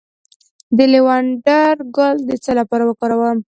د 0.77 0.79
لیوانډر 0.93 1.73
ګل 1.95 2.15
د 2.29 2.31
څه 2.43 2.51
لپاره 2.59 2.83
وکاروم؟ 2.85 3.37